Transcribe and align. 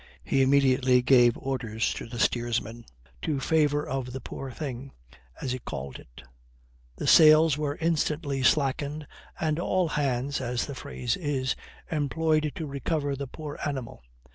He 0.23 0.41
immediately 0.41 1.03
gave 1.03 1.37
orders 1.37 1.93
to 1.93 2.07
the 2.07 2.17
steersman 2.17 2.85
in 3.21 3.39
favor 3.39 3.85
of 3.87 4.13
the 4.13 4.19
poor 4.19 4.49
thing, 4.49 4.93
as 5.39 5.51
he 5.51 5.59
called 5.59 5.99
it; 5.99 6.23
the 6.95 7.05
sails 7.05 7.55
were 7.55 7.75
instantly 7.79 8.41
slackened, 8.41 9.05
and 9.39 9.59
all 9.59 9.89
hands, 9.89 10.41
as 10.41 10.65
the 10.65 10.73
phrase 10.73 11.15
is, 11.17 11.55
employed 11.91 12.51
to 12.55 12.65
recover 12.65 13.15
the 13.15 13.27
poor 13.27 13.59
animal. 13.63 14.01